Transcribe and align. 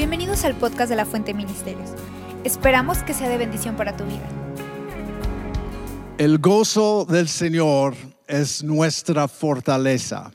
Bienvenidos 0.00 0.44
al 0.46 0.54
podcast 0.54 0.88
de 0.88 0.96
la 0.96 1.04
Fuente 1.04 1.34
Ministerios. 1.34 1.90
Esperamos 2.42 3.02
que 3.02 3.12
sea 3.12 3.28
de 3.28 3.36
bendición 3.36 3.76
para 3.76 3.98
tu 3.98 4.04
vida. 4.04 4.26
El 6.16 6.38
gozo 6.38 7.04
del 7.04 7.28
Señor 7.28 7.94
es 8.26 8.64
nuestra 8.64 9.28
fortaleza. 9.28 10.32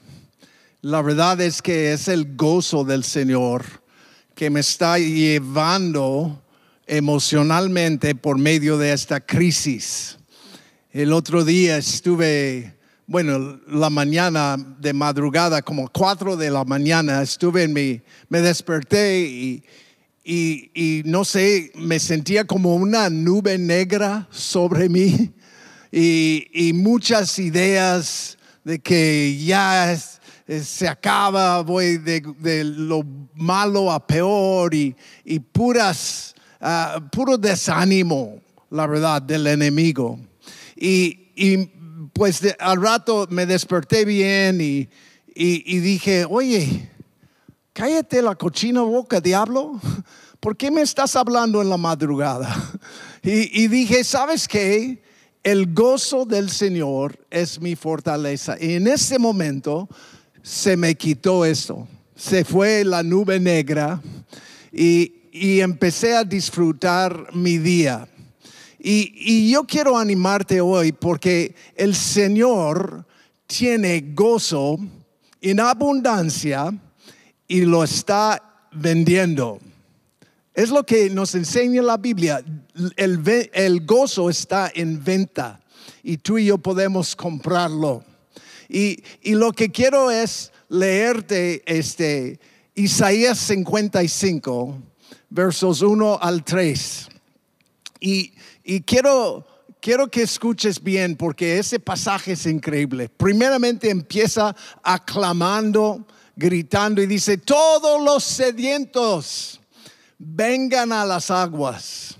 La 0.82 1.02
verdad 1.02 1.42
es 1.42 1.64
que 1.64 1.94
es 1.94 2.08
el 2.10 2.36
gozo 2.36 2.84
del 2.84 3.04
Señor 3.04 3.66
que 4.36 4.52
me 4.52 4.60
está 4.60 5.00
llevando 5.00 6.44
emocionalmente 6.86 8.14
por 8.14 8.38
medio 8.38 8.78
de 8.78 8.94
esta 8.94 9.20
crisis. 9.20 10.20
El 10.92 11.12
otro 11.12 11.44
día 11.44 11.78
estuve, 11.78 12.75
bueno, 13.08 13.60
la 13.68 13.90
mañana 13.90 14.58
de 14.80 14.92
madrugada, 14.92 15.62
como 15.62 15.88
cuatro 15.90 16.36
de 16.36 16.50
la 16.50 16.64
mañana, 16.64 17.22
estuve 17.22 17.64
en 17.64 17.74
mi, 17.74 18.02
me 18.30 18.42
desperté 18.42 19.22
y, 19.22 19.64
y, 20.24 21.04
no 21.06 21.24
sé, 21.24 21.72
me 21.76 22.00
sentía 22.00 22.46
como 22.46 22.76
una 22.76 23.10
nube 23.12 23.60
negra 23.60 24.28
sobre 24.32 24.90
mí 24.90 25.32
y, 25.92 26.48
y 26.52 26.74
muchas 26.74 27.38
ideas 27.38 28.40
de 28.64 28.80
que 28.80 29.38
ya 29.38 29.94
eh, 29.94 30.60
se 30.64 30.88
acaba, 30.88 31.62
voy 31.62 31.98
de, 31.98 32.24
de 32.40 32.64
lo 32.64 33.04
malo 33.36 33.92
a 33.92 34.06
peor 34.06 34.74
y, 34.74 34.96
y 35.24 35.40
puras, 35.40 36.34
ah, 36.60 37.00
puro 37.12 37.38
desánimo, 37.38 38.42
la 38.72 38.88
verdad, 38.88 39.22
del 39.22 39.46
enemigo. 39.46 40.20
Y, 40.76 41.30
y, 41.36 41.70
pues 42.16 42.40
al 42.60 42.82
rato 42.82 43.28
me 43.30 43.46
desperté 43.46 44.06
bien 44.06 44.62
y, 44.62 44.88
y- 45.36 45.80
dije, 45.80 46.26
oye, 46.30 46.90
cállate 47.74 48.22
la 48.22 48.36
cochina 48.36 48.84
boca, 48.84 49.20
diablo. 49.20 49.82
¿Por 50.40 50.56
qué 50.56 50.72
me 50.72 50.82
estás 50.82 51.18
hablando 51.18 51.62
en 51.62 51.70
la 51.70 51.78
madrugada? 51.78 52.56
Y, 53.28 53.68
dije, 53.70 54.04
¿sabes 54.04 54.48
qué? 54.48 55.02
El 55.44 55.74
gozo 55.74 56.26
del 56.26 56.52
Señor 56.52 57.18
es 57.32 57.60
mi 57.60 57.76
fortaleza. 57.76 58.56
Y 58.62 58.74
en 58.76 58.88
ese 58.88 59.18
momento 59.18 59.90
se 60.44 60.78
me 60.78 60.94
quitó 60.94 61.44
esto. 61.44 61.88
Se 62.16 62.46
fue 62.46 62.84
la 62.84 63.02
nube 63.02 63.40
negra 63.40 64.00
y, 64.72 65.12
y 65.32 65.62
empecé 65.62 66.16
a 66.16 66.24
disfrutar 66.24 67.34
mi 67.34 67.58
día. 67.58 68.08
Y, 68.88 69.50
yo 69.50 69.64
quiero 69.64 69.98
animarte 69.98 70.62
hoy 70.62 70.92
porque 70.92 71.56
el 71.76 71.96
Señor 71.96 73.04
tiene 73.48 74.12
gozo 74.14 74.78
en 75.42 75.60
abundancia 75.60 76.72
y 77.48 77.62
lo 77.62 77.84
está 77.84 78.68
vendiendo. 78.72 79.58
Es 80.54 80.70
lo 80.70 80.84
que 80.86 81.10
nos 81.10 81.34
enseña 81.34 81.82
la 81.82 81.98
Biblia. 81.98 82.46
El, 82.96 83.86
gozo 83.88 84.30
está 84.30 84.72
en 84.76 85.04
venta 85.04 85.60
y 86.04 86.18
tú 86.18 86.38
y 86.38 86.46
yo 86.46 86.60
podemos 86.60 87.16
comprarlo. 87.16 88.04
Y, 88.70 89.04
y 89.24 89.34
lo 89.34 89.52
que 89.52 89.72
quiero 89.72 90.12
es 90.12 90.52
leerte 90.70 91.64
este, 91.66 92.40
Isaías 92.76 93.40
55, 93.40 94.78
versos 95.32 95.82
1 95.82 96.20
al 96.22 96.44
3. 96.44 97.10
Y, 98.00 98.32
y 98.66 98.82
quiero, 98.82 99.46
quiero 99.80 100.10
que 100.10 100.24
escuches 100.24 100.84
bien 100.84 101.16
porque 101.16 101.60
ese 101.60 101.80
pasaje 101.80 102.32
es 102.32 102.46
increíble. 102.48 103.10
Primeramente 103.10 103.92
empieza 103.92 104.56
aclamando, 104.82 106.06
gritando 106.36 107.02
y 107.02 107.06
dice, 107.06 107.38
todos 107.38 108.04
los 108.04 108.24
sedientos 108.24 109.62
vengan 110.18 110.92
a 110.92 111.06
las 111.06 111.30
aguas. 111.30 112.18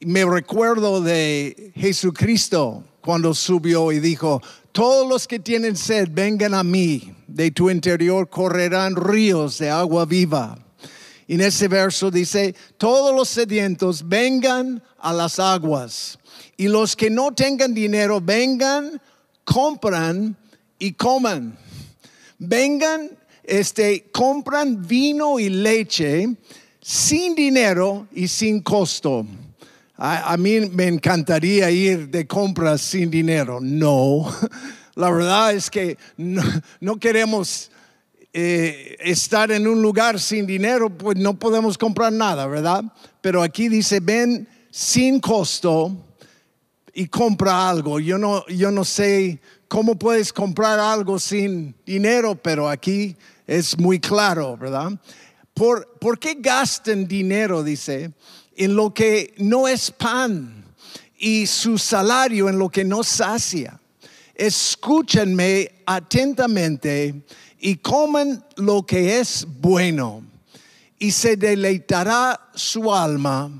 Me 0.00 0.24
recuerdo 0.24 1.00
de 1.00 1.72
Jesucristo 1.74 2.84
cuando 3.00 3.32
subió 3.32 3.90
y 3.90 4.00
dijo, 4.00 4.42
todos 4.70 5.08
los 5.08 5.26
que 5.26 5.40
tienen 5.40 5.76
sed, 5.76 6.08
vengan 6.12 6.52
a 6.52 6.62
mí, 6.62 7.14
de 7.26 7.50
tu 7.50 7.70
interior 7.70 8.28
correrán 8.28 8.94
ríos 8.94 9.58
de 9.58 9.70
agua 9.70 10.04
viva. 10.04 10.58
Y 11.28 11.34
en 11.34 11.42
ese 11.42 11.68
verso 11.68 12.10
dice, 12.10 12.54
todos 12.78 13.14
los 13.14 13.28
sedientos 13.28 14.08
vengan 14.08 14.82
a 14.98 15.12
las 15.12 15.38
aguas. 15.38 16.18
Y 16.56 16.68
los 16.68 16.96
que 16.96 17.10
no 17.10 17.32
tengan 17.34 17.74
dinero, 17.74 18.18
vengan, 18.18 18.98
compran 19.44 20.34
y 20.78 20.92
coman. 20.92 21.56
Vengan, 22.38 23.10
este, 23.44 24.06
compran 24.10 24.88
vino 24.88 25.38
y 25.38 25.50
leche 25.50 26.34
sin 26.80 27.34
dinero 27.34 28.08
y 28.12 28.26
sin 28.26 28.62
costo. 28.62 29.26
A, 29.98 30.34
mí 30.38 30.60
me 30.60 30.86
encantaría 30.86 31.70
ir 31.70 32.08
de 32.08 32.26
compras 32.26 32.80
sin 32.80 33.10
dinero. 33.10 33.58
No, 33.60 34.34
la 34.94 35.10
verdad 35.10 35.52
es 35.52 35.68
que 35.68 35.98
no 36.80 36.98
queremos 36.98 37.70
eh, 38.40 38.96
estar 39.00 39.50
en 39.50 39.66
un 39.66 39.82
lugar 39.82 40.20
sin 40.20 40.46
dinero, 40.46 40.96
pues 40.96 41.18
no 41.18 41.36
podemos 41.36 41.76
comprar 41.76 42.12
nada, 42.12 42.46
¿verdad? 42.46 42.84
Pero 43.20 43.42
aquí 43.42 43.68
dice, 43.68 43.98
ven 43.98 44.46
sin 44.70 45.18
costo 45.18 45.90
y 46.94 47.08
compra 47.08 47.68
algo. 47.68 47.98
Yo 47.98 48.16
no, 48.16 48.46
yo 48.46 48.70
no 48.70 48.84
sé 48.84 49.40
cómo 49.66 49.98
puedes 49.98 50.32
comprar 50.32 50.78
algo 50.78 51.18
sin 51.18 51.74
dinero, 51.84 52.36
pero 52.36 52.68
aquí 52.68 53.16
es 53.44 53.76
muy 53.76 53.98
claro, 53.98 54.56
¿verdad? 54.56 54.92
¿Por, 55.52 55.98
¿por 55.98 56.20
qué 56.20 56.36
gastan 56.38 57.08
dinero, 57.08 57.64
dice, 57.64 58.12
en 58.56 58.76
lo 58.76 58.94
que 58.94 59.34
no 59.38 59.66
es 59.66 59.90
pan 59.90 60.64
y 61.18 61.44
su 61.44 61.76
salario 61.76 62.48
en 62.48 62.56
lo 62.56 62.68
que 62.68 62.84
no 62.84 63.02
sacia? 63.02 63.80
Escúchenme 64.32 65.82
atentamente 65.84 67.24
y 67.60 67.76
coman 67.76 68.44
lo 68.56 68.84
que 68.84 69.18
es 69.18 69.46
bueno 69.60 70.22
y 70.98 71.10
se 71.12 71.36
deleitará 71.36 72.40
su 72.54 72.92
alma 72.92 73.50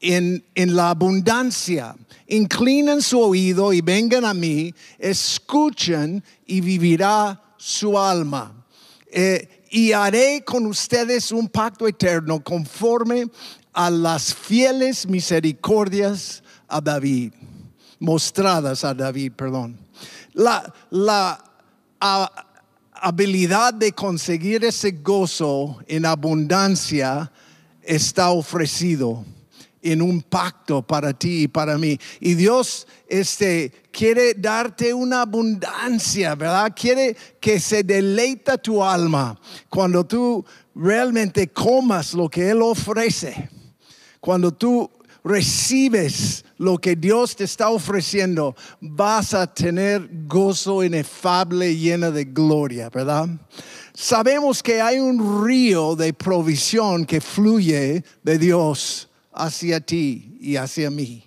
en, 0.00 0.44
en 0.54 0.76
la 0.76 0.90
abundancia. 0.90 1.96
Inclinen 2.26 3.02
su 3.02 3.20
oído 3.20 3.72
y 3.72 3.80
vengan 3.80 4.24
a 4.24 4.34
mí, 4.34 4.74
escuchen 4.98 6.22
y 6.46 6.60
vivirá 6.60 7.40
su 7.56 7.98
alma. 7.98 8.64
Eh, 9.10 9.66
y 9.70 9.92
haré 9.92 10.42
con 10.44 10.66
ustedes 10.66 11.32
un 11.32 11.48
pacto 11.48 11.86
eterno 11.88 12.42
conforme 12.42 13.26
a 13.72 13.90
las 13.90 14.32
fieles 14.34 15.06
misericordias 15.06 16.42
a 16.68 16.80
David, 16.80 17.32
mostradas 17.98 18.84
a 18.84 18.94
David, 18.94 19.32
perdón. 19.32 19.76
La, 20.32 20.72
la 20.90 21.44
a- 22.00 22.46
habilidad 23.04 23.74
de 23.74 23.92
conseguir 23.92 24.64
ese 24.64 24.92
gozo 24.92 25.78
en 25.86 26.06
abundancia 26.06 27.30
está 27.82 28.30
ofrecido 28.30 29.26
en 29.82 30.00
un 30.00 30.22
pacto 30.22 30.80
para 30.80 31.12
ti 31.12 31.42
y 31.42 31.48
para 31.48 31.76
mí. 31.76 31.98
Y 32.18 32.32
Dios 32.32 32.86
este, 33.06 33.70
quiere 33.92 34.32
darte 34.32 34.94
una 34.94 35.20
abundancia, 35.20 36.34
¿verdad? 36.34 36.72
Quiere 36.74 37.14
que 37.38 37.60
se 37.60 37.82
deleita 37.82 38.56
tu 38.56 38.82
alma 38.82 39.38
cuando 39.68 40.06
tú 40.06 40.42
realmente 40.74 41.48
comas 41.48 42.14
lo 42.14 42.30
que 42.30 42.48
Él 42.48 42.62
ofrece. 42.62 43.50
Cuando 44.18 44.50
tú 44.50 44.90
recibes 45.22 46.42
lo 46.64 46.78
que 46.78 46.96
Dios 46.96 47.36
te 47.36 47.44
está 47.44 47.68
ofreciendo, 47.68 48.56
vas 48.80 49.34
a 49.34 49.46
tener 49.46 50.08
gozo 50.26 50.82
inefable 50.82 51.76
lleno 51.76 52.10
de 52.10 52.24
gloria, 52.24 52.88
¿verdad? 52.88 53.28
Sabemos 53.92 54.62
que 54.62 54.80
hay 54.80 54.98
un 54.98 55.44
río 55.44 55.94
de 55.94 56.14
provisión 56.14 57.04
que 57.04 57.20
fluye 57.20 58.02
de 58.22 58.38
Dios 58.38 59.08
hacia 59.32 59.80
ti 59.80 60.38
y 60.40 60.56
hacia 60.56 60.90
mí. 60.90 61.24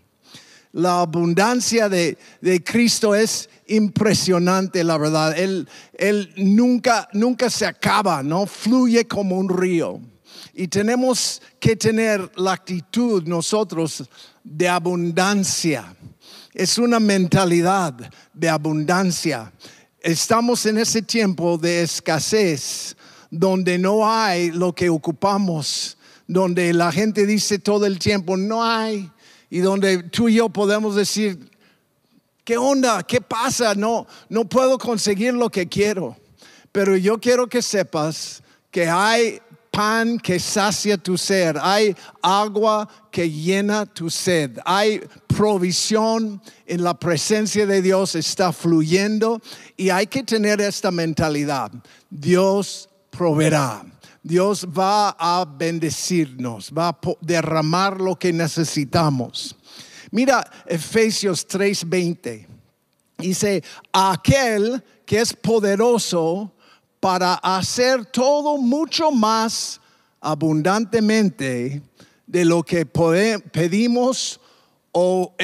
La 0.74 1.01
abundancia 1.01 1.88
de, 1.88 2.18
de 2.42 2.63
Cristo 2.63 3.16
es 3.16 3.50
impresionante, 3.68 4.83
la 4.83 4.98
verdad. 4.98 5.38
Él, 5.38 5.68
él 5.98 6.33
nunca, 6.36 7.07
nunca 7.13 7.50
se 7.50 7.66
acaba, 7.66 8.24
¿no? 8.24 8.45
Fluye 8.45 9.07
como 9.07 9.38
un 9.38 9.50
río. 9.50 10.01
Y 10.59 10.68
tenemos 10.69 11.39
que 11.59 11.75
tener 11.75 12.31
la 12.36 12.54
actitud 12.54 13.21
nosotros 13.27 14.09
de 14.44 14.68
abundancia. 14.68 15.95
Es 16.51 16.80
una 16.80 17.00
mentalidad 17.00 17.94
de 18.33 18.50
abundancia. 18.50 19.54
Estamos 20.00 20.65
en 20.65 20.80
ese 20.80 21.04
tiempo 21.04 21.59
de 21.59 21.83
escasez 21.83 22.98
donde 23.30 23.77
no 23.77 24.12
hay 24.12 24.50
lo 24.50 24.74
que 24.74 24.89
ocupamos, 24.89 25.95
donde 26.25 26.74
la 26.74 26.92
gente 26.92 27.27
dice 27.27 27.59
todo 27.59 27.86
el 27.86 28.00
tiempo, 28.00 28.36
no 28.36 28.63
hay, 28.63 29.12
y 29.51 29.59
donde 29.59 30.01
tú 30.01 30.27
y 30.27 30.38
yo 30.38 30.50
podemos 30.50 30.95
decir, 30.95 31.51
¿qué 32.44 32.57
onda? 32.57 33.04
¿Qué 33.04 33.21
pasa? 33.21 33.75
No, 33.75 34.07
no 34.27 34.50
puedo 34.50 34.80
conseguir 34.80 35.36
lo 35.36 35.51
que 35.51 35.68
quiero. 35.68 36.18
Pero 36.71 36.98
yo 36.98 37.19
quiero 37.19 37.45
que 37.45 37.62
sepas 37.62 38.42
que 38.71 38.89
hay 38.89 39.39
pan 39.78 40.18
que 40.18 40.40
sacia 40.40 40.98
tu 40.98 41.16
sed, 41.20 41.56
hay 41.62 41.96
agua 42.24 42.88
que 43.12 43.30
llena 43.30 43.86
tu 43.86 44.10
sed, 44.10 44.58
hay 44.66 45.00
provisión 45.28 46.42
en 46.66 46.84
la 46.84 46.96
presencia 46.96 47.68
de 47.68 47.84
Dios, 47.84 48.16
está 48.16 48.52
fluyendo 48.52 49.40
y 49.78 49.92
hay 49.92 50.08
que 50.08 50.24
tener 50.24 50.62
esta 50.62 50.90
mentalidad. 50.90 51.72
Dios 52.10 52.90
proveerá. 53.12 53.86
Dios 54.24 54.66
va 54.66 55.12
a 55.12 55.46
bendecirnos, 55.46 56.72
va 56.76 56.90
a 56.90 56.98
derramar 57.22 58.02
lo 58.02 58.16
que 58.16 58.34
necesitamos. 58.34 59.56
Mira 60.10 60.44
Efesios 60.66 61.48
3:20. 61.48 62.48
Dice, 63.20 63.64
aquel 63.94 64.84
que 65.06 65.22
es 65.22 65.34
poderoso 65.34 66.56
para 67.00 67.36
hacer 67.36 68.06
todo 68.06 68.58
mucho 68.58 69.12
más 69.12 69.80
abundantemente 70.20 71.82
de 72.26 72.46
lo 72.46 72.64
que 72.64 72.86
pedimos 72.86 74.40
o, 74.92 75.36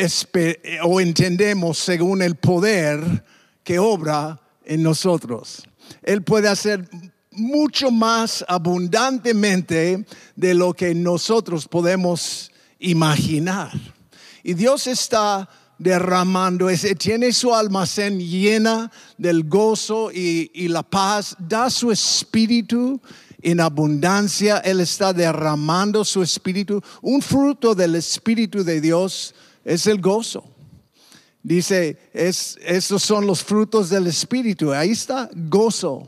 entendemos 0.99 1.77
según 1.77 2.21
el 2.21 2.35
poder 2.35 3.23
que 3.63 3.77
obra 3.77 4.41
en 4.65 4.81
nosotros. 4.81 5.63
Él 6.01 6.23
puede 6.23 6.47
hacer 6.47 6.89
mucho 7.31 7.91
más 7.91 8.43
abundantemente 8.47 10.05
de 10.35 10.53
lo 10.53 10.73
que 10.73 10.95
nosotros 10.95 11.67
podemos 11.67 12.51
imaginar. 12.79 13.71
Y 14.43 14.55
Dios 14.55 14.87
está 14.87 15.47
derramando, 15.77 16.69
ese, 16.69 16.95
tiene 16.95 17.31
su 17.33 17.53
almacén 17.53 18.19
llena 18.19 18.91
del 19.17 19.43
gozo 19.43 20.11
y, 20.11 20.51
y 20.53 20.67
la 20.67 20.83
paz, 20.83 21.35
da 21.39 21.69
su 21.69 21.91
espíritu 21.91 23.01
en 23.43 23.59
abundancia, 23.59 24.59
Él 24.59 24.79
está 24.79 25.13
derramando 25.13 26.05
su 26.05 26.23
espíritu. 26.23 26.81
Un 27.01 27.21
fruto 27.21 27.75
del 27.75 27.95
espíritu 27.95 28.63
de 28.63 28.79
Dios 28.79 29.35
es 29.65 29.85
el 29.85 29.99
gozo. 29.99 30.45
Dice, 31.43 31.97
es, 32.13 32.57
esos 32.63 33.03
son 33.03 33.27
los 33.27 33.43
frutos 33.43 33.89
del 33.89 34.07
espíritu. 34.07 34.71
Ahí 34.71 34.91
está 34.91 35.29
gozo. 35.33 36.07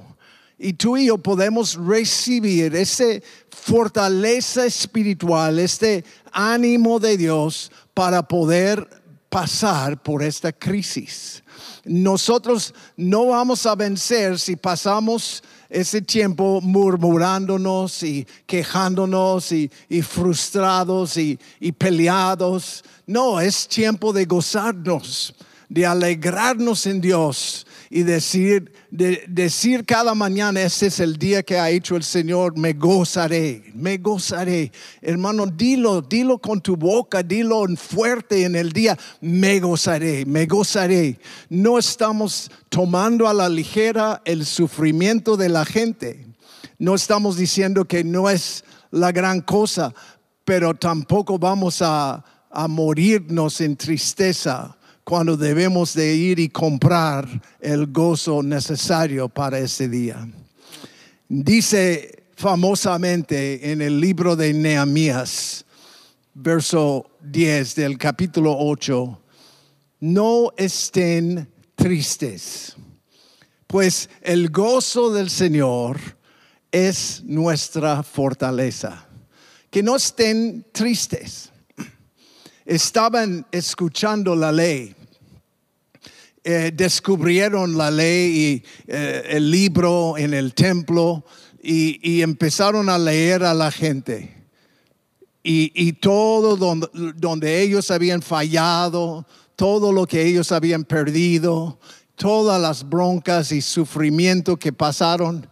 Y 0.57 0.73
tú 0.73 0.95
y 0.95 1.07
yo 1.07 1.17
podemos 1.17 1.75
recibir 1.75 2.73
esa 2.73 3.03
fortaleza 3.49 4.65
espiritual, 4.65 5.59
este 5.59 6.05
ánimo 6.31 7.01
de 7.01 7.17
Dios 7.17 7.69
para 7.93 8.25
poder 8.25 8.87
pasar 9.35 10.01
por 10.01 10.23
esta 10.23 10.53
crisis. 10.53 11.43
Nosotros 11.83 12.73
no 12.95 13.25
vamos 13.25 13.65
a 13.65 13.75
vencer 13.75 14.39
si 14.39 14.55
pasamos 14.55 15.43
ese 15.69 16.01
tiempo 16.01 16.61
murmurándonos 16.61 18.01
y 18.03 18.25
quejándonos 18.45 19.51
y, 19.51 19.69
frustrados 20.03 21.17
y, 21.17 21.37
y 21.59 21.73
peleados. 21.73 22.81
No, 23.05 23.41
es 23.41 23.67
tiempo 23.67 24.13
de 24.13 24.23
gozarnos, 24.23 25.35
de 25.67 25.85
alegrarnos 25.85 26.85
en 26.85 27.01
Dios 27.01 27.67
y 27.89 28.03
decir, 28.03 28.71
de, 28.91 29.23
decir 29.27 29.85
cada 29.85 30.15
mañana, 30.15 30.61
este 30.61 30.87
es 30.87 30.99
el 30.99 31.17
día 31.17 31.43
que 31.43 31.59
ha 31.59 31.69
hecho 31.69 31.95
el 31.95 32.03
Señor, 32.03 32.57
me 32.57 32.73
gozaré, 32.73 33.71
me 33.73 33.97
gozaré. 33.97 34.71
Hermano, 35.01 35.45
dilo, 35.45 36.01
dilo 36.01 36.39
con 36.39 36.61
tu 36.61 36.75
boca, 36.75 37.23
dilo 37.23 37.65
fuerte 37.77 38.45
en 38.45 38.55
el 38.55 38.71
día, 38.71 38.97
me 39.21 39.59
gozaré, 39.59 40.25
me 40.25 40.45
gozaré. 40.45 41.19
No 41.49 41.77
estamos 41.77 42.51
tomando 42.69 43.27
a 43.27 43.33
la 43.33 43.49
ligera 43.49 44.21
el 44.25 44.45
sufrimiento 44.45 45.37
de 45.37 45.49
la 45.49 45.65
gente. 45.65 46.27
No 46.77 46.95
estamos 46.95 47.37
diciendo 47.37 47.85
que 47.85 48.03
no 48.03 48.29
es 48.29 48.63
la 48.91 49.11
gran 49.11 49.41
cosa, 49.41 49.93
pero 50.43 50.73
tampoco 50.73 51.39
vamos 51.39 51.81
a, 51.81 52.23
a 52.51 52.67
morirnos 52.67 53.61
en 53.61 53.75
tristeza 53.75 54.77
cuando 55.05 55.37
debemos 55.37 55.93
de 55.93 56.15
ir 56.15 56.39
y 56.39 56.49
comprar 56.49 57.25
el 57.61 57.87
gozo 57.87 58.41
necesario 58.41 59.29
para 59.29 59.59
ese 59.59 59.87
día. 59.87 60.27
Dice 61.29 62.23
famosamente 62.35 63.71
en 63.71 63.81
el 63.81 64.01
libro 64.01 64.35
de 64.35 64.51
Nehemías, 64.51 65.63
verso 66.33 67.11
10 67.21 67.75
del 67.75 67.97
capítulo 67.99 68.57
8, 68.57 69.21
no 70.01 70.51
estén 70.57 71.49
tristes, 71.75 72.75
pues 73.67 74.09
el 74.21 74.49
gozo 74.49 75.13
del 75.13 75.29
Señor 75.29 75.99
es 76.71 77.21
nuestra 77.23 78.01
fortaleza. 78.01 79.07
Que 79.69 79.83
no 79.83 79.97
estén 79.97 80.65
tristes 80.71 81.51
estaban 82.65 83.45
escuchando 83.51 84.35
la 84.35 84.51
ley. 84.51 84.94
Eh, 86.47 86.71
descubrieron 86.71 87.75
la 87.75 87.89
ley 87.89 88.37
y 88.37 88.63
eh, 88.87 89.23
el 89.29 89.49
libro 89.49 90.15
en 90.15 90.33
el 90.33 90.53
templo 90.53 91.25
y, 91.59 92.21
empezaron 92.21 92.87
a 92.87 92.99
leer 92.99 93.43
a 93.43 93.55
la 93.55 93.71
gente. 93.71 94.31
Y, 95.41 95.93
todo 95.93 96.55
donde, 96.55 96.87
donde, 97.15 97.61
ellos 97.61 97.89
habían 97.89 98.21
fallado, 98.21 99.25
todo 99.55 99.91
lo 99.91 100.05
que 100.05 100.23
ellos 100.23 100.51
habían 100.51 100.83
perdido, 100.83 101.79
todas 102.15 102.61
las 102.61 102.87
broncas 102.87 103.51
y 103.51 103.61
sufrimiento 103.61 104.57
que 104.57 104.71
pasaron 104.71 105.47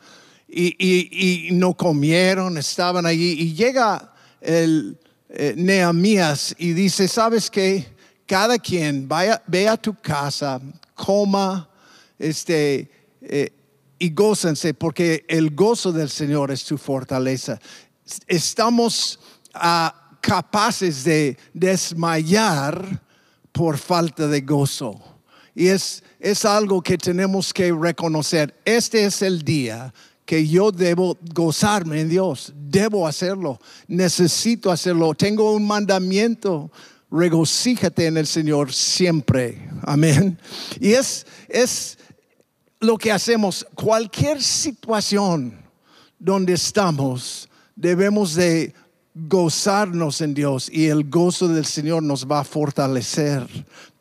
y, 0.47 0.75
y 0.77 1.51
no 1.53 1.75
comieron, 1.75 2.57
estaban 2.59 3.07
allí. 3.07 3.31
Y 3.39 3.53
llega 3.55 4.13
el, 4.41 4.97
eh, 5.35 5.55
Nehemías 5.57 6.53
y 6.59 6.73
dice, 6.73 7.07
¿sabes 7.07 7.49
qué? 7.49 7.87
Cada 8.27 8.59
quien 8.59 9.07
vaya, 9.07 9.41
ve 9.47 9.67
a 9.67 9.75
tu 9.75 9.95
casa, 9.95 10.61
coma, 10.95 11.69
este, 12.19 12.89
eh, 13.21 13.51
y 13.99 14.09
gócense, 14.09 14.73
porque 14.73 15.25
el 15.27 15.55
gozo 15.55 15.91
del 15.91 16.09
Señor 16.09 16.51
es 16.51 16.63
tu 16.65 16.77
fortaleza. 16.77 17.59
Estamos 18.27 19.19
ah, 19.53 20.17
capaces 20.19 21.03
de 21.03 21.37
desmayar 21.53 23.01
por 23.51 23.77
falta 23.77 24.27
de 24.27 24.41
gozo. 24.41 24.99
Y 25.55 25.67
es, 25.67 26.03
es 26.19 26.45
algo 26.45 26.81
que 26.81 26.97
tenemos 26.97 27.53
que 27.53 27.71
reconocer. 27.71 28.59
Este 28.65 29.05
es 29.05 29.21
el 29.21 29.43
día 29.43 29.93
que 30.25 30.47
yo 30.47 30.71
debo 30.71 31.17
gozarme 31.33 32.01
en 32.01 32.09
Dios, 32.09 32.53
debo 32.55 33.07
hacerlo, 33.07 33.59
necesito 33.87 34.71
hacerlo, 34.71 35.13
tengo 35.13 35.53
un 35.53 35.67
mandamiento, 35.67 36.71
regocíjate 37.11 38.07
en 38.07 38.17
el 38.17 38.25
Señor 38.25 38.71
siempre, 38.71 39.69
amén. 39.85 40.39
Y 40.79 40.93
es, 40.93 41.25
es 41.47 41.97
lo 42.79 42.97
que 42.97 43.11
hacemos, 43.11 43.65
cualquier 43.75 44.41
situación 44.41 45.57
donde 46.19 46.53
estamos, 46.53 47.49
debemos 47.75 48.35
de 48.35 48.73
gozarnos 49.13 50.21
en 50.21 50.33
Dios 50.33 50.69
y 50.71 50.87
el 50.87 51.09
gozo 51.09 51.47
del 51.47 51.65
Señor 51.65 52.01
nos 52.03 52.25
va 52.25 52.39
a 52.39 52.43
fortalecer 52.43 53.47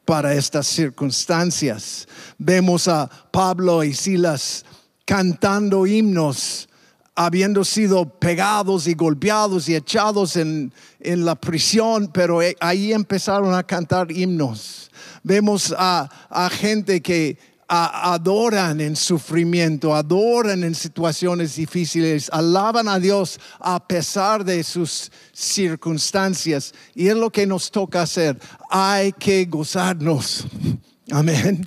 para 0.05 0.35
estas 0.35 0.67
circunstancias. 0.67 2.09
Vemos 2.39 2.89
a 2.89 3.09
Pablo 3.31 3.85
y 3.85 3.95
Silas 3.95 4.65
cantando 5.05 5.87
himnos, 5.87 6.69
habiendo 7.15 7.65
sido 7.65 8.09
pegados 8.09 8.87
y 8.87 8.95
golpeados 8.95 9.69
y 9.69 9.75
echados 9.75 10.37
en, 10.37 10.73
la 11.01 11.35
prisión, 11.35 12.09
pero 12.13 12.41
eh, 12.41 12.57
ahí 12.61 12.93
empezaron 12.93 13.55
a 13.55 13.63
cantar 13.63 14.11
himnos. 14.11 14.91
Vemos 15.23 15.75
a, 15.77 16.09
gente 16.51 17.01
que 17.01 17.39
adoran 17.69 18.81
en 18.81 18.97
sufrimiento, 18.97 19.95
adoran 19.95 20.63
en 20.63 20.75
situaciones 20.75 21.57
difíciles, 21.57 22.29
alaban 22.33 22.87
a 22.89 22.99
Dios 22.99 23.41
a 23.59 23.87
pesar 23.87 24.45
de 24.45 24.63
sus 24.63 25.11
circunstancias. 25.33 26.75
Y 26.95 27.09
es 27.09 27.17
lo 27.17 27.31
que 27.31 27.47
nos 27.47 27.71
toca 27.71 28.03
hacer. 28.03 28.39
Hay 28.69 29.13
que 29.13 29.45
gozarnos. 29.47 30.47
Amén. 31.11 31.67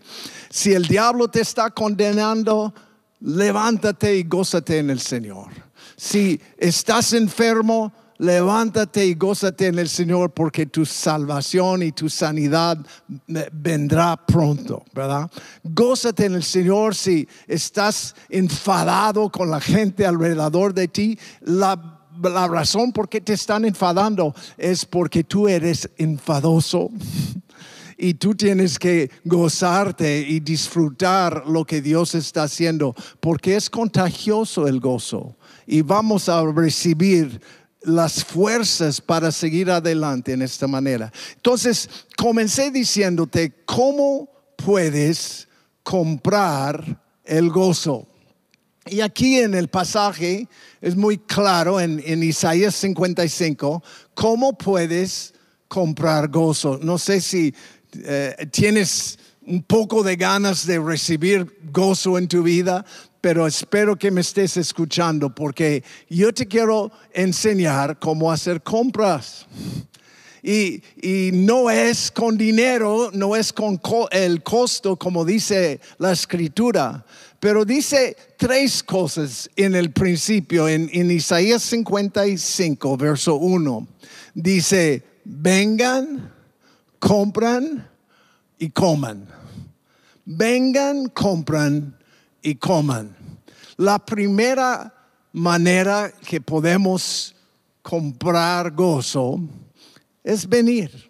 Si 0.50 0.74
el 0.74 0.88
diablo 0.88 1.28
te 1.28 1.42
está 1.42 1.72
condenando, 1.72 2.74
levántate 3.22 4.18
y 4.18 4.24
gózate 4.24 4.80
en 4.80 4.90
el 4.90 5.00
Señor. 5.00 5.48
Si 5.98 6.40
estás 6.58 7.14
enfermo, 7.14 7.92
levántate 8.18 9.06
y 9.06 9.16
gózate 9.16 9.68
en 9.68 9.80
el 9.80 9.90
Señor 9.90 10.32
porque 10.32 10.66
tu 10.66 10.86
salvación 10.86 11.84
y 11.84 11.92
tu 11.92 12.10
sanidad 12.10 12.78
vendrá 13.52 14.16
pronto, 14.26 14.84
¿verdad? 14.94 15.30
Gózate 15.64 16.26
en 16.26 16.36
el 16.36 16.44
Señor 16.44 16.96
si 16.96 17.28
estás 17.48 18.16
enfadado 18.30 19.30
con 19.30 19.50
la 19.50 19.60
gente 19.60 20.06
alrededor 20.06 20.74
de 20.74 20.88
ti. 20.88 21.20
La, 21.42 22.00
la 22.22 22.48
razón 22.48 22.94
por 22.94 23.10
qué 23.10 23.22
te 23.22 23.34
están 23.34 23.66
enfadando 23.66 24.34
es 24.58 24.86
porque 24.86 25.24
tú 25.24 25.48
eres 25.48 25.90
enfadoso. 25.98 26.90
y 27.98 28.16
tú 28.16 28.36
tienes 28.36 28.78
que 28.78 29.10
gozarte 29.24 30.20
y 30.20 30.42
disfrutar 30.42 31.48
lo 31.48 31.64
que 31.64 31.82
Dios 31.82 32.14
está 32.14 32.44
haciendo, 32.44 32.94
porque 33.22 33.56
es 33.56 33.70
contagioso 33.70 34.68
el 34.68 34.82
gozo. 34.82 35.38
y 35.66 35.82
vamos 35.82 36.28
a 36.30 36.44
recibir 36.44 37.40
las 37.86 38.24
fuerzas 38.24 39.00
para 39.00 39.32
seguir 39.32 39.70
adelante 39.72 40.34
en 40.34 40.42
esta 40.42 40.68
manera. 40.68 41.12
Entonces, 41.36 41.90
comencé 42.18 42.72
diciéndote 42.72 43.64
cómo 43.66 44.30
puedes 44.56 45.48
comprar 45.84 47.02
el 47.24 47.50
gozo. 47.50 48.08
Y 48.88 49.02
aquí 49.02 49.40
en 49.40 49.56
el 49.56 49.68
pasaje 49.68 50.48
es 50.82 50.96
muy 50.96 51.18
claro 51.18 51.80
en, 51.80 52.24
Isaías 52.24 52.76
55 52.76 53.84
cómo 54.14 54.58
puedes 54.58 55.34
comprar 55.68 56.30
gozo. 56.30 56.80
No 56.82 56.98
sé 56.98 57.20
si 57.22 57.54
eh, 57.94 58.48
tienes 58.52 59.18
un 59.48 59.64
poco 59.64 60.04
de 60.04 60.16
ganas 60.16 60.66
de 60.66 60.80
recibir 60.80 61.60
gozo 61.72 62.18
en 62.18 62.28
tu 62.28 62.44
vida, 62.44 62.86
pero 63.26 63.48
espero 63.48 63.96
que 63.96 64.12
me 64.12 64.22
estés 64.22 64.56
escuchando 64.56 65.34
porque 65.34 65.84
yo 66.08 66.32
te 66.32 66.48
quiero 66.48 66.92
enseñar 67.12 67.98
cómo 67.98 68.32
hacer 68.32 68.62
compras. 68.62 69.48
Y, 70.44 70.84
no 71.34 71.72
es 71.72 72.12
con 72.12 72.38
dinero, 72.38 73.10
no 73.14 73.36
es 73.36 73.52
con 73.52 73.82
el 74.12 74.44
costo 74.44 74.96
como 74.96 75.26
dice 75.26 75.80
la 75.98 76.12
escritura, 76.12 77.04
pero 77.40 77.66
dice 77.66 78.16
tres 78.38 78.84
cosas 78.84 79.50
en 79.56 79.74
el 79.74 79.92
principio, 79.92 80.68
en, 80.68 80.88
en 80.94 81.10
Isaías 81.10 81.64
55, 81.64 82.96
verso 82.96 83.38
1. 83.38 83.88
Dice, 84.36 85.02
vengan, 85.24 86.32
compran 87.00 87.90
y 88.60 88.70
coman. 88.70 89.28
Vengan, 90.26 91.08
compran 91.10 91.98
y 92.46 92.56
coman. 92.56 93.16
La 93.76 93.98
primera 93.98 94.94
manera 95.34 96.12
que 96.12 96.40
podemos 96.40 97.36
comprar 97.82 98.72
gozo 98.72 99.40
es 100.24 100.48
venir, 100.48 101.10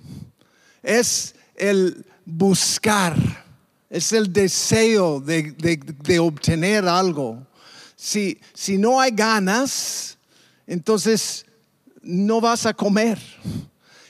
es 0.82 1.36
el 1.56 2.06
buscar, 2.26 3.16
es 3.90 4.14
el 4.14 4.32
deseo 4.32 5.20
de, 5.20 6.20
obtener 6.20 6.88
algo. 6.88 7.46
Si, 7.98 8.40
si 8.54 8.78
no 8.78 9.02
hay 9.02 9.12
ganas, 9.12 10.18
entonces 10.66 11.46
no 12.02 12.40
vas 12.40 12.66
a 12.66 12.74
comer. 12.74 13.20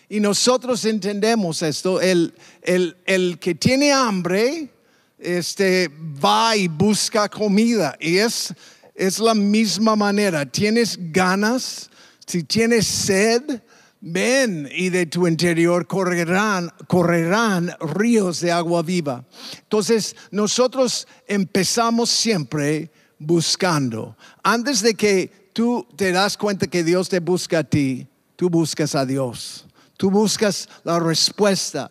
Y 0.08 0.20
nosotros 0.20 0.86
entendemos 0.86 1.63
esto, 1.63 2.00
el, 2.00 2.36
el, 2.62 2.96
el 3.08 3.39
que 3.39 3.55
tiene 3.55 3.91
hambre, 3.91 4.75
este, 5.19 5.89
va 6.24 6.55
y 6.55 6.67
busca 6.67 7.29
comida. 7.29 7.95
Y 8.00 8.17
es, 8.17 8.53
es 8.93 9.19
la 9.19 9.34
misma 9.34 9.95
manera. 9.95 10.45
Tienes 10.45 10.98
ganas, 11.12 11.89
si 12.25 12.43
tienes 12.43 12.88
sed, 12.88 13.62
ven 14.01 14.69
y 14.72 14.89
de 14.89 15.07
tu 15.07 15.27
interior 15.27 15.88
correrán, 15.88 16.72
correrán 16.88 17.75
ríos 17.79 18.39
de 18.39 18.51
agua 18.51 18.84
viva. 18.84 19.25
Entonces, 19.63 20.15
nosotros 20.31 21.07
empezamos 21.27 22.10
siempre 22.10 22.91
buscando. 23.17 24.15
Antes 24.43 24.81
de 24.81 24.93
que 24.93 25.50
tú 25.53 25.88
te 25.95 26.12
das 26.12 26.38
cuenta 26.38 26.67
que 26.67 26.84
Dios 26.84 27.10
te 27.10 27.19
busca 27.19 27.60
a 27.60 27.63
ti, 27.63 28.07
tú 28.36 28.50
buscas 28.50 28.95
a 28.95 29.05
Dios. 29.05 29.65
Tú 29.98 30.12
buscas 30.12 30.67
la 30.84 31.00
respuesta. 31.00 31.89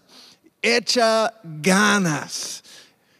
Echa 0.61 1.33
ganas 1.43 2.63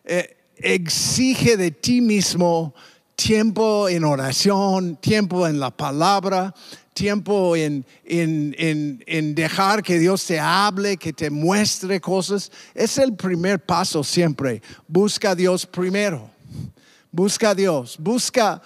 eh, 0.05 0.37
exige 0.57 1.57
de 1.57 1.71
ti 1.71 2.01
mismo 2.01 2.75
tiempo 3.17 3.89
en 3.89 4.05
oración, 4.05 4.97
tiempo 4.97 5.47
en 5.47 5.61
la 5.61 5.71
palabra, 5.71 6.55
tiempo 6.93 7.57
en, 7.57 7.85
en, 8.05 9.35
dejar 9.35 9.83
que 9.83 9.99
Dios 9.99 10.25
te 10.25 10.39
hable, 10.39 10.97
que 10.97 11.13
te 11.13 11.31
muestre 11.31 12.01
cosas. 12.01 12.51
Es 12.75 12.99
el 12.99 13.15
primer 13.15 13.61
paso 13.65 14.05
siempre. 14.05 14.63
Busca 14.87 15.31
a 15.31 15.35
Dios 15.35 15.67
primero. 15.67 16.31
Busca 17.11 17.51
a 17.51 17.55
Dios. 17.55 17.97
Busca 17.99 18.63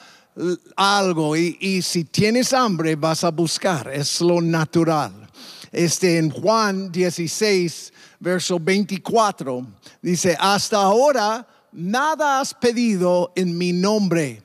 algo 0.76 1.36
y, 1.36 1.56
y, 1.60 1.82
si 1.82 2.04
tienes 2.04 2.52
hambre 2.52 2.96
vas 2.96 3.24
a 3.24 3.30
buscar. 3.30 3.90
Es 3.92 4.20
lo 4.20 4.40
natural. 4.40 5.27
Este, 5.72 6.18
en 6.18 6.30
Juan 6.30 6.90
16, 6.90 7.92
verso 8.20 8.58
24, 8.58 9.66
dice, 10.00 10.36
hasta 10.38 10.78
ahora 10.78 11.46
nada 11.72 12.40
has 12.40 12.54
pedido 12.54 13.32
en 13.36 13.56
mi 13.56 13.72
nombre. 13.72 14.42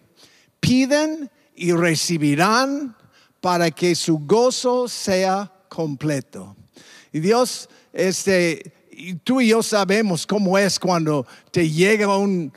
Piden 0.59 1.29
y 1.55 1.71
recibirán 1.71 2.95
para 3.39 3.71
que 3.71 3.95
su 3.95 4.19
gozo 4.19 4.87
sea 4.87 5.51
completo. 5.69 6.55
Y 7.11 7.19
Dios, 7.19 7.69
este, 7.91 8.73
tú 9.23 9.41
y 9.41 9.49
yo 9.49 9.61
sabemos 9.61 10.25
cómo 10.25 10.57
es 10.57 10.79
cuando 10.79 11.25
te 11.51 11.69
llega 11.69 12.17
un, 12.17 12.51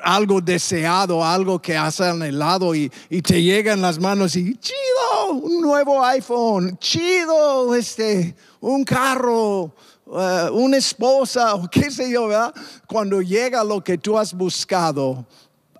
algo 0.00 0.40
deseado, 0.40 1.24
algo 1.24 1.60
que 1.60 1.76
has 1.76 2.00
anhelado 2.00 2.74
y, 2.74 2.90
y 3.10 3.20
te 3.20 3.42
llega 3.42 3.72
en 3.72 3.82
las 3.82 3.98
manos 3.98 4.36
y 4.36 4.54
chido, 4.56 5.32
un 5.32 5.60
nuevo 5.60 6.04
iPhone, 6.04 6.78
chido, 6.78 7.74
este, 7.74 8.36
un 8.60 8.84
carro, 8.84 9.74
uh, 10.06 10.52
una 10.52 10.76
esposa 10.76 11.56
o 11.56 11.68
qué 11.68 11.90
sé 11.90 12.08
yo, 12.10 12.28
¿verdad? 12.28 12.54
Cuando 12.86 13.20
llega 13.20 13.64
lo 13.64 13.82
que 13.82 13.98
tú 13.98 14.16
has 14.16 14.32
buscado, 14.32 15.26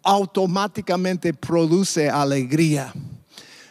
automáticamente 0.02 1.32
produce 1.32 2.10
alegría. 2.10 2.92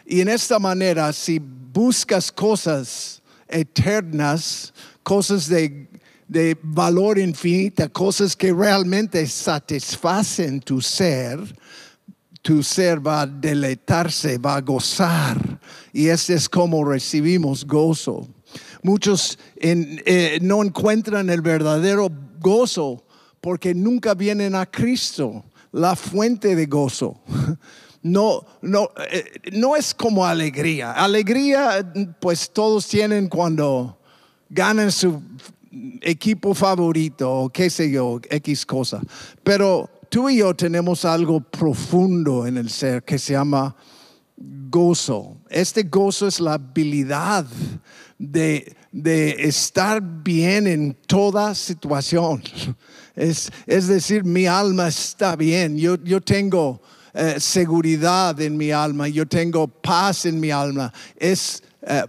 Y 0.06 0.22
en 0.22 0.28
esta 0.28 0.58
manera, 0.58 1.12
si 1.12 1.38
buscas 1.38 2.32
cosas 2.32 3.20
eternas, 3.46 4.72
cosas 5.02 5.48
de 5.48 5.88
de 6.28 6.56
valor 6.62 7.18
infinita, 7.18 7.88
cosas 7.88 8.36
que 8.36 8.52
realmente 8.52 9.26
satisfacen 9.26 10.60
tu 10.60 10.80
ser, 10.80 11.40
tu 12.42 12.62
ser 12.62 13.04
va 13.04 13.22
a 13.22 13.26
deleitarse, 13.26 14.38
va 14.38 14.56
a 14.56 14.60
gozar. 14.60 15.58
Y 15.92 16.08
este 16.08 16.34
es 16.34 16.48
como 16.48 16.84
recibimos 16.84 17.66
gozo. 17.66 18.28
Muchos 18.82 19.38
eh, 19.56 20.38
no 20.42 20.62
encuentran 20.62 21.30
el 21.30 21.40
verdadero 21.40 22.08
gozo 22.38 23.04
porque 23.40 23.74
nunca 23.74 24.14
vienen 24.14 24.54
a 24.54 24.66
Cristo, 24.66 25.44
la 25.72 25.96
fuente 25.96 26.54
de 26.54 26.66
gozo. 26.66 27.20
No, 28.00 28.46
no, 28.62 28.90
eh, 29.10 29.24
no 29.52 29.74
es 29.74 29.92
como 29.92 30.24
alegría. 30.24 30.92
Alegría, 30.92 31.92
pues 32.20 32.48
todos 32.48 32.86
tienen 32.86 33.28
cuando 33.28 33.98
ganan 34.48 34.92
su 34.92 35.20
equipo 36.00 36.54
favorito 36.54 37.30
o 37.30 37.50
qué 37.50 37.70
sé 37.70 37.90
yo, 37.90 38.20
X 38.30 38.66
cosa. 38.66 39.00
Pero 39.42 39.90
tú 40.08 40.28
y 40.28 40.38
yo 40.38 40.54
tenemos 40.54 41.04
algo 41.04 41.40
profundo 41.40 42.46
en 42.46 42.56
el 42.56 42.70
ser 42.70 43.02
que 43.02 43.18
se 43.18 43.34
llama 43.34 43.74
gozo. 44.36 45.36
Este 45.48 45.84
gozo 45.84 46.26
es 46.26 46.40
la 46.40 46.54
habilidad 46.54 47.46
de, 48.18 48.74
estar 49.38 50.02
bien 50.02 50.66
en 50.66 50.94
toda 51.06 51.54
situación. 51.54 52.42
Es, 53.14 53.50
decir, 53.66 54.24
mi 54.24 54.46
alma 54.46 54.88
está 54.88 55.34
bien, 55.34 55.76
yo, 55.76 55.96
yo 56.04 56.20
tengo 56.20 56.80
eh, 57.14 57.36
seguridad 57.38 58.40
en 58.40 58.56
mi 58.56 58.70
alma, 58.70 59.08
yo 59.08 59.26
tengo 59.26 59.66
paz 59.66 60.24
en 60.26 60.38
mi 60.38 60.52
alma. 60.52 60.92
Es 61.16 61.62
eh, 61.82 62.04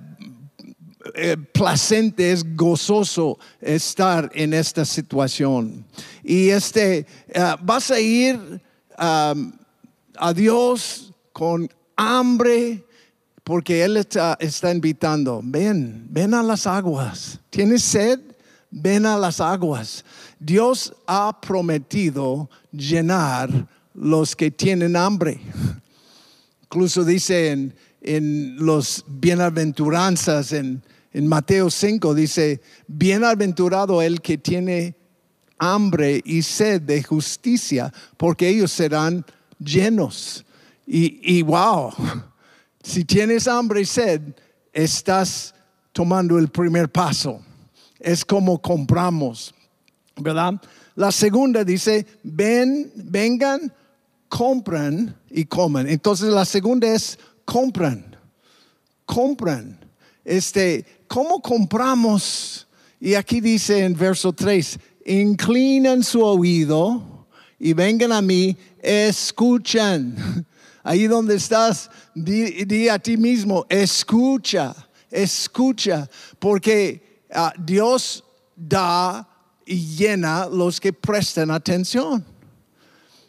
eh, 1.15 1.37
placente, 1.37 2.31
es 2.31 2.55
gozoso 2.55 3.37
estar 3.61 4.29
en 4.33 4.53
esta 4.53 4.85
situación. 4.85 5.85
Y 6.23 6.49
este, 6.49 7.05
eh, 7.27 7.55
vas 7.61 7.91
a 7.91 7.99
ir 7.99 8.61
a 8.97 10.33
Dios 10.35 11.13
con 11.31 11.69
hambre, 11.95 12.83
porque 13.43 13.83
Él 13.83 13.97
está, 13.97 14.37
está, 14.39 14.71
invitando, 14.71 15.41
ven, 15.43 16.05
ven 16.09 16.33
a 16.33 16.43
las 16.43 16.67
aguas. 16.67 17.39
¿Tienes 17.49 17.83
sed? 17.83 18.19
Ven 18.71 19.05
a 19.05 19.17
las 19.17 19.41
aguas. 19.41 20.05
Dios 20.39 20.93
ha 21.07 21.39
prometido 21.41 22.49
llenar 22.71 23.49
los 23.93 24.35
que 24.35 24.51
tienen 24.51 24.95
hambre. 24.95 25.39
Incluso 26.63 27.03
dice 27.03 27.51
en, 27.51 27.75
en 28.01 28.55
los 28.57 29.03
bienaventuranzas, 29.07 30.51
en, 30.51 30.83
en 31.13 31.27
Mateo 31.27 31.69
5, 31.69 32.13
dice, 32.13 32.61
bienaventurado 32.87 34.01
el 34.01 34.21
que 34.21 34.37
tiene 34.37 34.95
hambre 35.57 36.21
y 36.23 36.41
sed 36.41 36.81
de 36.81 37.03
justicia, 37.03 37.91
porque 38.17 38.47
ellos 38.47 38.71
serán 38.71 39.25
llenos. 39.59 40.45
Y, 40.85 41.19
y 41.37 41.41
wow, 41.41 41.93
si 42.83 43.05
tienes 43.05 43.47
hambre 43.47 43.81
y 43.81 43.85
sed, 43.85 44.21
estás 44.73 45.53
tomando 45.91 46.37
el 46.37 46.49
primer 46.49 46.89
paso. 46.89 47.41
Es 47.99 48.23
como 48.23 48.61
compramos, 48.61 49.53
¿verdad? 50.15 50.53
La 50.95 51.11
segunda 51.11 51.63
dice, 51.63 52.05
ven, 52.23 52.91
vengan, 52.95 53.73
compran 54.27 55.15
y 55.29 55.45
comen. 55.45 55.87
Entonces 55.89 56.29
la 56.29 56.45
segunda 56.45 56.87
es 56.87 57.19
compran, 57.45 58.15
compran. 59.05 59.88
Este, 60.29 60.86
¿cómo 61.07 61.41
compramos? 61.41 62.67
Y 63.00 63.15
aquí 63.15 63.41
dice 63.41 63.83
en 63.83 63.95
verso 63.95 64.31
3, 64.31 64.77
inclinan 65.07 66.03
su 66.03 66.24
oído 66.24 67.25
y 67.57 67.74
vengan 67.74 68.12
a 68.12 68.21
mí, 68.21 68.55
escuchan. 68.79 70.45
Ahí 70.83 71.07
donde 71.07 71.33
estás, 71.33 71.89
di, 72.13 72.88
a 72.89 73.00
ti 73.00 73.17
mismo, 73.17 73.65
escucha, 73.69 74.75
escucha, 75.09 76.07
porque 76.38 77.24
ah, 77.33 77.51
Dios 77.57 78.24
da 78.55 79.27
y 79.65 79.95
llena 79.95 80.45
los 80.45 80.79
que 80.79 80.93
prestan 80.93 81.50
atención. 81.50 82.24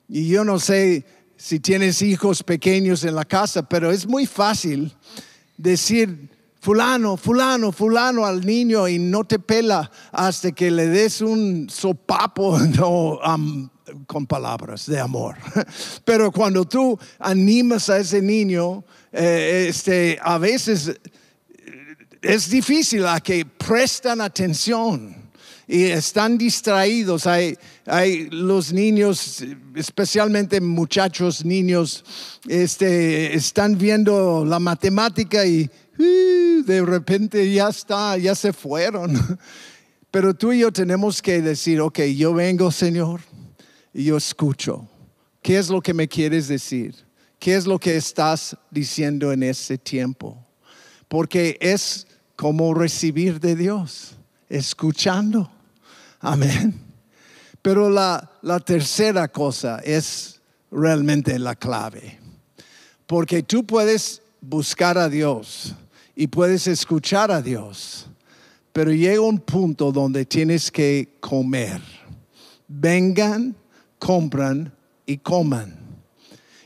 Y 0.06 0.28
yo 0.28 0.44
no 0.44 0.58
sé 0.58 1.06
si 1.38 1.60
tienes 1.60 2.02
hijos 2.02 2.42
pequeños 2.42 3.04
en 3.04 3.14
la 3.14 3.24
casa, 3.24 3.66
pero 3.66 3.90
es 3.90 4.06
muy 4.06 4.26
fácil 4.26 4.94
decir 5.56 6.28
fulano, 6.60 7.16
fulano, 7.16 7.72
fulano 7.72 8.24
al 8.24 8.44
niño 8.44 8.86
y 8.86 8.98
no 8.98 9.24
te 9.24 9.38
pela 9.38 9.90
hasta 10.12 10.52
que 10.52 10.70
le 10.70 10.86
des 10.86 11.20
un 11.20 11.68
sopapo 11.70 12.58
con 14.06 14.26
palabras 14.26 14.86
de 14.86 15.00
amor. 15.00 15.36
Pero 16.04 16.30
cuando 16.30 16.64
tú 16.64 16.98
animas 17.18 17.88
a 17.90 17.98
ese 17.98 18.22
niño, 18.22 18.84
eh, 19.12 19.66
este, 19.68 20.18
a 20.22 20.38
veces 20.38 20.92
es 22.22 22.50
difícil 22.50 23.06
a 23.06 23.20
que 23.20 23.44
prestan 23.44 24.20
atención 24.20 25.16
y 25.66 25.84
están 25.84 26.36
distraídos. 26.36 27.26
Hay, 27.26 27.56
hay 27.86 28.28
los 28.30 28.72
niños, 28.72 29.42
especialmente 29.74 30.60
muchachos, 30.60 31.44
niños, 31.44 32.04
este, 32.48 33.34
están 33.34 33.78
viendo 33.78 34.44
la 34.44 34.58
matemática 34.58 35.46
y 35.46 35.70
de 36.64 36.82
repente 36.82 37.50
ya 37.52 37.68
está, 37.68 38.16
ya 38.16 38.34
se 38.34 38.52
fueron. 38.52 39.38
Pero 40.10 40.34
tú 40.34 40.52
y 40.52 40.60
yo 40.60 40.72
tenemos 40.72 41.22
que 41.22 41.40
decir, 41.40 41.80
ok, 41.80 42.00
yo 42.16 42.34
vengo, 42.34 42.70
Señor, 42.72 43.20
y 43.92 44.04
yo 44.04 44.16
escucho. 44.16 44.88
¿Qué 45.42 45.58
es 45.58 45.68
lo 45.68 45.80
que 45.80 45.94
me 45.94 46.08
quieres 46.08 46.48
decir? 46.48 46.94
¿Qué 47.38 47.54
es 47.54 47.66
lo 47.66 47.78
que 47.78 47.96
estás 47.96 48.56
diciendo 48.70 49.32
en 49.32 49.42
ese 49.42 49.78
tiempo? 49.78 50.44
Porque 51.08 51.56
es 51.60 52.06
como 52.36 52.74
recibir 52.74 53.40
de 53.40 53.54
Dios, 53.54 54.16
escuchando. 54.48 55.50
Amén. 56.18 56.80
Pero 57.62 57.88
la 57.88 58.60
tercera 58.64 59.28
cosa 59.28 59.80
es 59.84 60.40
realmente 60.70 61.38
la 61.38 61.54
clave. 61.54 62.18
Porque 63.06 63.42
tú 63.42 63.64
puedes 63.64 64.22
buscar 64.40 64.98
a 64.98 65.08
Dios 65.08 65.74
y 66.20 66.26
puedes 66.26 66.66
escuchar 66.66 67.30
a 67.30 67.40
Dios, 67.40 68.06
pero 68.74 68.92
llega 68.92 69.22
un 69.22 69.38
punto 69.38 69.90
donde 69.90 70.26
tienes 70.26 70.70
que 70.70 71.16
comer. 71.18 71.80
Vengan, 72.68 73.56
compran 73.98 74.70
y 75.06 75.16
coman. 75.16 75.78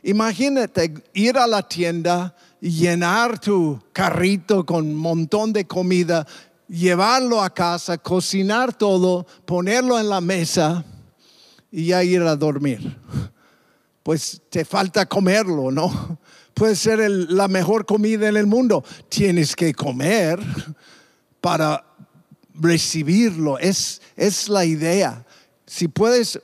Imagínate 0.02 0.92
ir 1.12 1.38
a 1.38 1.46
la 1.46 1.62
tienda, 1.62 2.34
llenar 2.61 3.38
tu 3.38 3.80
carrito 3.92 4.66
con 4.66 4.88
un 4.88 4.96
montón 4.96 5.52
de 5.52 5.64
comida 5.68 6.26
llevarlo 6.68 7.40
a 7.40 7.54
casa, 7.54 7.96
cocinar 7.96 8.76
todo, 8.76 9.25
ponerlo 9.44 10.00
en 10.00 10.08
la 10.08 10.20
mesa 10.20 10.84
y 11.70 11.87
ya 11.87 12.02
ir 12.02 12.23
a 12.23 12.34
dormir. 12.34 12.99
Pues 14.02 14.42
te 14.50 14.64
falta 14.64 15.06
comerlo, 15.06 15.70
¿no? 15.70 16.18
Puede 16.54 16.76
ser 16.76 16.99
la 17.11 17.49
mejor 17.49 17.84
comida 17.84 18.28
en 18.28 18.37
el 18.37 18.46
mundo. 18.46 18.84
Tienes 19.08 19.56
que 19.56 19.75
comer 19.75 20.38
para 21.40 21.84
recibirlo. 22.54 23.58
Es, 23.58 24.00
es 24.17 24.49
la 24.49 24.64
idea. 24.64 25.26
Si 25.67 25.88
puedes 25.88 26.40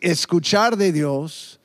escuchar 0.00 0.76
de 0.76 0.92
Dios 0.92 1.58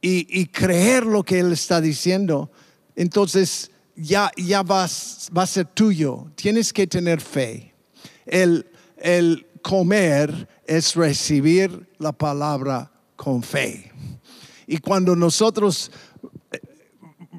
y, 0.00 0.26
y 0.40 0.46
creer 0.46 1.06
lo 1.06 1.22
que 1.22 1.40
Él 1.40 1.52
está 1.52 1.80
diciendo, 1.80 2.50
entonces 2.96 3.70
ya, 3.96 4.30
ya 4.36 4.62
vas, 4.62 5.30
va 5.36 5.42
a 5.42 5.46
ser 5.46 5.66
tuyo. 5.66 6.26
Tienes 6.34 6.72
que 6.72 6.86
tener 6.86 7.20
fe. 7.20 7.74
El, 8.26 8.66
el 8.98 9.46
comer 9.62 10.48
es 10.66 10.94
recibir 10.94 11.88
la 11.98 12.12
palabra 12.12 12.92
con 13.16 13.42
fe. 13.42 13.90
Y 14.66 14.78
cuando 14.78 15.16
nosotros 15.16 15.90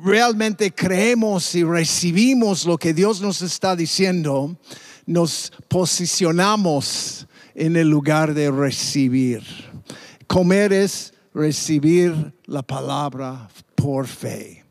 realmente 0.04 0.74
creemos 0.74 1.56
y 1.56 1.64
recibimos 1.64 2.66
lo 2.66 2.78
que 2.78 2.94
Dios 2.94 3.22
nos 3.22 3.42
está 3.42 3.76
diciendo, 3.76 4.58
nos 5.06 5.52
posicionamos 5.70 7.28
en 7.56 7.76
el 7.76 7.90
lugar 7.90 8.34
de 8.34 8.52
recibir. 8.52 9.44
Comer 10.28 10.74
es 10.74 11.14
recibir 11.34 12.34
la 12.46 12.62
palabra 12.62 13.48
por 13.76 14.08
fe. 14.08 14.66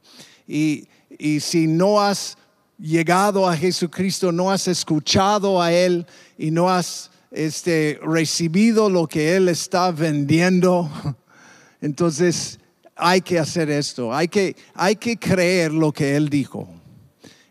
Y 0.47 0.89
y 1.23 1.39
si 1.39 1.69
no 1.69 2.01
has 2.01 2.37
llegado 2.79 3.49
a 3.49 3.57
Jesucristo, 3.57 4.33
no 4.33 4.51
has 4.51 4.67
escuchado 4.67 5.63
a 5.63 5.73
Él 5.73 6.05
y 6.37 6.51
no 6.51 6.69
has 6.69 7.13
este, 7.31 8.01
recibido 8.03 8.91
lo 8.91 9.07
que 9.07 9.37
Él 9.37 9.49
está 9.49 9.93
vendiendo, 9.93 10.91
entonces 11.81 12.59
hay 12.97 13.21
que 13.21 13.39
hacer 13.39 13.71
esto, 13.71 14.15
hay 14.15 14.29
que, 14.29 14.57
hay 14.75 14.97
que 14.97 15.17
creer 15.17 15.73
lo 15.73 15.93
que 15.93 16.17
Él 16.17 16.29
dijo. 16.29 16.69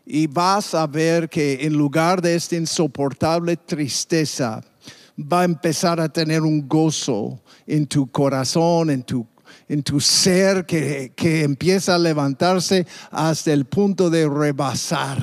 Y 0.04 0.26
vas 0.26 0.74
a 0.74 0.86
ver 0.86 1.28
que 1.28 1.64
en 1.64 1.74
lugar 1.74 2.20
de 2.20 2.34
esta 2.34 2.56
insoportable 2.56 3.56
tristeza, 3.56 4.62
va 5.18 5.42
a 5.42 5.44
empezar 5.44 6.00
a 6.00 6.08
tener 6.08 6.42
un 6.42 6.66
gozo 6.68 7.40
en 7.66 7.86
tu 7.86 8.10
corazón, 8.10 8.90
en 8.90 9.02
tu 9.02 9.26
en 9.68 9.82
tu 9.82 10.00
ser 10.00 10.66
que, 10.66 11.12
empieza 11.16 11.94
a 11.94 11.98
levantarse 11.98 12.86
hasta 13.10 13.52
el 13.52 13.64
punto 13.64 14.10
de 14.10 14.28
rebasar, 14.28 15.18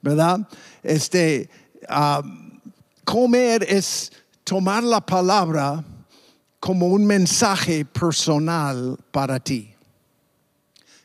¿verdad? 0.00 0.46
Este, 0.82 1.50
comer 3.04 3.66
es 3.68 4.12
tomar 4.44 4.84
la 4.84 5.04
palabra 5.04 5.84
como 6.64 6.86
un 6.86 7.04
mensaje 7.04 7.84
personal 7.84 8.96
para 9.10 9.38
ti. 9.38 9.74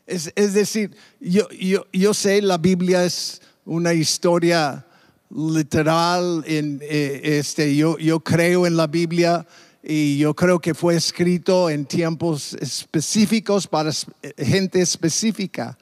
Es, 0.06 0.54
decir, 0.54 0.96
yo, 1.20 1.46
yo, 1.92 2.14
sé 2.14 2.40
la 2.40 2.56
Biblia 2.56 3.04
es 3.04 3.42
una 3.66 3.92
historia 3.92 4.86
literal, 5.28 6.42
eh, 6.46 7.20
este, 7.22 7.76
yo, 7.76 7.98
yo 7.98 8.20
creo 8.20 8.66
en 8.66 8.74
la 8.74 8.86
Biblia 8.86 9.46
y 9.82 10.16
yo 10.16 10.32
creo 10.32 10.60
que 10.60 10.72
fue 10.72 10.96
escrito 10.96 11.68
en 11.68 11.84
tiempos 11.84 12.54
específicos 12.54 13.66
para 13.66 13.92
gente 14.38 14.80
específica, 14.80 15.76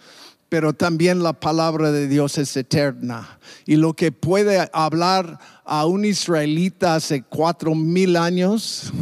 pero 0.48 0.72
también 0.72 1.22
la 1.22 1.34
palabra 1.34 1.92
de 1.92 2.08
Dios 2.08 2.36
es 2.38 2.56
eterna. 2.56 3.38
Y 3.64 3.76
lo 3.76 3.94
que 3.94 4.10
puede 4.10 4.68
hablar 4.72 5.38
a 5.64 5.86
un 5.86 6.04
israelita 6.04 6.96
hace 6.96 7.22
cuatro 7.22 7.76
mil 7.76 8.16
años, 8.16 8.92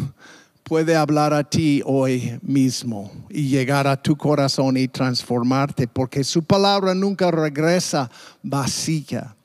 puede 0.67 0.97
hablar 0.97 1.33
a 1.33 1.45
ti 1.45 1.81
hoy 1.87 2.41
mismo 2.43 3.13
y 3.31 3.49
llegar 3.49 3.87
a 3.87 4.03
tu 4.03 4.17
corazón 4.17 4.77
y 4.77 4.89
transformarte, 4.89 5.87
porque 5.87 6.25
su 6.25 6.43
palabra 6.43 6.93
nunca 6.93 7.31
regresa 7.31 8.11
vacía. 8.43 9.37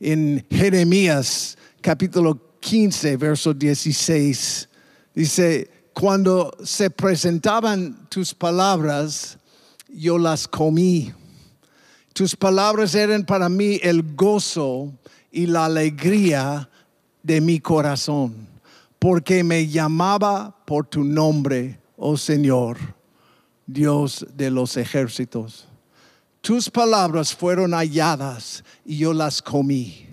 En 0.00 0.44
Jeremías 0.50 1.58
capítulo 1.82 2.40
15, 2.60 3.18
verso 3.18 3.52
16 3.52 4.70
Dice, 5.14 5.70
cuando 5.92 6.50
se 6.64 6.90
presentaban 6.90 8.08
tus 8.08 8.34
palabras, 8.34 9.38
yo 9.88 10.18
las 10.18 10.48
comí. 10.48 11.12
Tus 12.12 12.34
palabras 12.34 12.94
eran 12.94 13.24
para 13.24 13.48
mí 13.48 13.78
el 13.80 14.16
gozo 14.16 14.92
y 15.30 15.46
la 15.46 15.66
alegría 15.66 16.68
de 17.22 17.40
mi 17.40 17.60
corazón, 17.60 18.48
porque 18.98 19.44
me 19.44 19.68
llamaba 19.68 20.53
por 20.64 20.86
tu 20.86 21.04
nombre, 21.04 21.80
oh 21.96 22.16
Señor, 22.16 22.78
Dios 23.66 24.26
de 24.34 24.50
los 24.50 24.76
ejércitos. 24.76 25.66
Tus 26.40 26.68
palabras 26.68 27.34
fueron 27.34 27.72
halladas 27.72 28.62
y 28.84 28.98
yo 28.98 29.12
las 29.14 29.40
comí. 29.40 30.06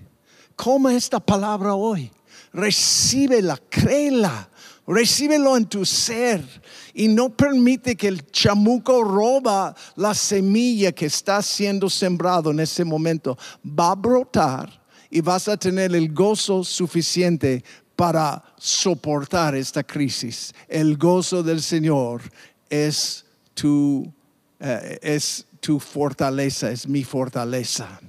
Coma 0.56 0.94
esta 0.94 1.20
palabra 1.20 1.74
hoy. 1.74 2.10
Recíbela, 2.52 3.58
créela 3.68 4.50
Recíbelo 4.86 5.56
en 5.56 5.66
tu 5.66 5.84
ser 5.84 6.44
y 6.92 7.06
no 7.06 7.30
permite 7.30 7.94
que 7.94 8.08
el 8.08 8.26
chamuco 8.30 9.04
roba 9.04 9.74
la 9.94 10.12
semilla 10.12 10.90
que 10.90 11.06
está 11.06 11.40
siendo 11.40 11.88
sembrado 11.88 12.50
en 12.50 12.60
ese 12.60 12.84
momento. 12.84 13.38
Va 13.64 13.92
a 13.92 13.94
brotar 13.94 14.82
y 15.08 15.20
vas 15.20 15.46
a 15.46 15.56
tener 15.56 15.94
el 15.94 16.12
gozo 16.12 16.64
suficiente 16.64 17.64
para 17.96 18.42
soportar 18.58 19.54
esta 19.54 19.82
crisis. 19.82 20.54
El 20.68 20.96
gozo 20.96 21.42
del 21.42 21.62
Señor 21.62 22.22
es 22.68 23.24
tu, 23.54 24.12
eh, 24.58 24.98
es 25.02 25.46
tu 25.60 25.78
fortaleza, 25.78 26.70
es 26.70 26.88
mi 26.88 27.04
fortaleza. 27.04 28.00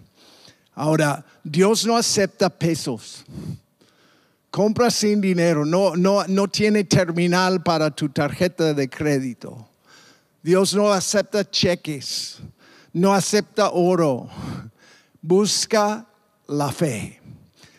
Ahora, 0.76 1.24
Dios 1.44 1.86
no 1.86 1.96
acepta 1.98 2.50
pesos. 2.50 3.26
Compra 4.50 4.92
sin 4.92 5.20
dinero, 5.20 5.66
no, 5.66 5.96
no, 5.96 6.26
no 6.28 6.48
tiene 6.48 6.84
terminal 6.84 7.62
para 7.64 7.90
tu 7.90 8.10
tarjeta 8.10 8.74
de 8.74 8.90
crédito. 8.90 9.68
Dios 10.44 10.76
no 10.76 10.92
acepta 10.92 11.50
cheques, 11.50 12.40
no 12.92 13.14
acepta 13.14 13.72
oro. 13.72 14.30
Busca 15.22 16.06
la 16.48 16.72
fe. 16.72 17.20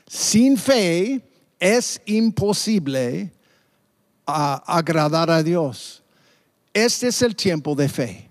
Sin 0.09 0.57
fe 0.57 1.21
es 1.65 2.03
imposible 2.05 3.33
agradar 4.27 5.31
a 5.31 5.43
Dios. 5.43 6.03
Este 6.75 7.09
es 7.09 7.23
el 7.23 7.35
tiempo 7.35 7.75
de 7.75 7.89
fe. 7.89 8.29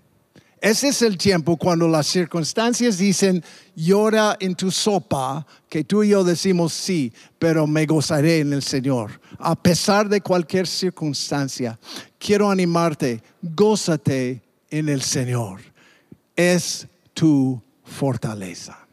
Ese 0.60 0.88
es 0.88 1.02
el 1.02 1.18
tiempo 1.18 1.56
cuando 1.56 1.88
las 1.88 2.06
circunstancias 2.06 2.96
dicen, 2.96 3.42
llora 3.74 4.36
en 4.38 4.54
tu 4.54 4.70
sopa, 4.70 5.44
que 5.68 5.82
tú 5.82 6.04
y 6.04 6.10
yo 6.10 6.22
decimos 6.22 6.72
sí, 6.72 7.12
pero 7.40 7.66
me 7.66 7.86
gozaré 7.86 8.38
en 8.38 8.52
el 8.52 8.62
Señor. 8.62 9.20
A 9.40 9.56
pesar 9.56 10.08
de 10.08 10.20
cualquier 10.20 10.68
circunstancia, 10.68 11.76
quiero 12.20 12.48
animarte, 12.48 13.20
gózate 13.42 14.42
en 14.70 14.88
el 14.88 15.02
Señor. 15.02 15.60
Es 16.36 16.86
tu 17.14 17.60
fortaleza. 17.82 18.83